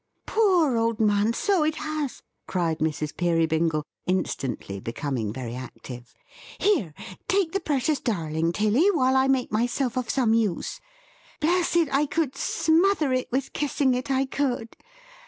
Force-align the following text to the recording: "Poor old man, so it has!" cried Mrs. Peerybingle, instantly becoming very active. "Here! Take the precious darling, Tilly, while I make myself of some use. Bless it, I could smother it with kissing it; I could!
"Poor 0.25 0.77
old 0.77 0.99
man, 0.99 1.31
so 1.31 1.63
it 1.63 1.75
has!" 1.75 2.23
cried 2.47 2.79
Mrs. 2.79 3.15
Peerybingle, 3.15 3.83
instantly 4.07 4.79
becoming 4.79 5.31
very 5.31 5.53
active. 5.53 6.15
"Here! 6.59 6.95
Take 7.27 7.51
the 7.51 7.59
precious 7.59 7.99
darling, 7.99 8.51
Tilly, 8.51 8.89
while 8.89 9.15
I 9.15 9.27
make 9.27 9.51
myself 9.51 9.95
of 9.99 10.09
some 10.09 10.33
use. 10.33 10.79
Bless 11.39 11.75
it, 11.75 11.87
I 11.93 12.07
could 12.07 12.35
smother 12.35 13.13
it 13.13 13.31
with 13.31 13.53
kissing 13.53 13.93
it; 13.93 14.09
I 14.09 14.25
could! 14.25 14.75